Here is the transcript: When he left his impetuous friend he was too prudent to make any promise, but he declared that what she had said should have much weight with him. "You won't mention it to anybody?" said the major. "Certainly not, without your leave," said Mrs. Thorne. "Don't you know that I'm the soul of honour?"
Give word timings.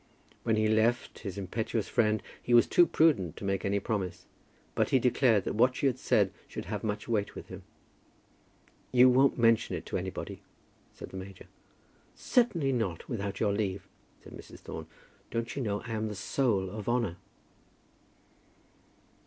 When 0.41 0.55
he 0.55 0.67
left 0.67 1.19
his 1.19 1.37
impetuous 1.37 1.87
friend 1.87 2.23
he 2.41 2.55
was 2.55 2.65
too 2.65 2.87
prudent 2.87 3.37
to 3.37 3.43
make 3.45 3.63
any 3.63 3.79
promise, 3.79 4.25
but 4.73 4.89
he 4.89 4.97
declared 4.97 5.43
that 5.43 5.53
what 5.53 5.75
she 5.75 5.85
had 5.85 5.99
said 5.99 6.31
should 6.47 6.65
have 6.65 6.83
much 6.83 7.07
weight 7.07 7.35
with 7.35 7.49
him. 7.49 7.61
"You 8.91 9.09
won't 9.11 9.37
mention 9.37 9.75
it 9.75 9.85
to 9.85 9.97
anybody?" 9.99 10.41
said 10.91 11.09
the 11.11 11.17
major. 11.17 11.45
"Certainly 12.15 12.71
not, 12.71 13.07
without 13.07 13.39
your 13.39 13.53
leave," 13.53 13.87
said 14.23 14.33
Mrs. 14.33 14.61
Thorne. 14.61 14.87
"Don't 15.29 15.55
you 15.55 15.61
know 15.61 15.77
that 15.81 15.89
I'm 15.89 16.07
the 16.07 16.15
soul 16.15 16.71
of 16.71 16.89
honour?" 16.89 17.17